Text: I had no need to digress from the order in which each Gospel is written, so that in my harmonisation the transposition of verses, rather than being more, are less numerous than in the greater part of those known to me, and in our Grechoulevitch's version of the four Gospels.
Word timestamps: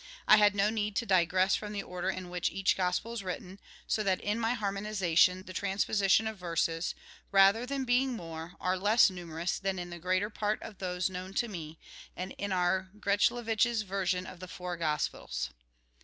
I 0.27 0.37
had 0.37 0.55
no 0.55 0.71
need 0.71 0.95
to 0.95 1.05
digress 1.05 1.55
from 1.55 1.73
the 1.73 1.83
order 1.83 2.09
in 2.09 2.31
which 2.31 2.49
each 2.49 2.75
Gospel 2.75 3.13
is 3.13 3.23
written, 3.23 3.59
so 3.85 4.01
that 4.01 4.19
in 4.19 4.39
my 4.39 4.55
harmonisation 4.55 5.45
the 5.45 5.53
transposition 5.53 6.25
of 6.25 6.39
verses, 6.39 6.95
rather 7.31 7.67
than 7.67 7.85
being 7.85 8.13
more, 8.13 8.55
are 8.59 8.79
less 8.79 9.11
numerous 9.11 9.59
than 9.59 9.77
in 9.77 9.91
the 9.91 9.99
greater 9.99 10.31
part 10.31 10.59
of 10.63 10.79
those 10.79 11.07
known 11.07 11.35
to 11.35 11.47
me, 11.47 11.77
and 12.17 12.31
in 12.39 12.51
our 12.51 12.89
Grechoulevitch's 12.99 13.83
version 13.83 14.25
of 14.25 14.39
the 14.39 14.47
four 14.47 14.75
Gospels. 14.75 15.51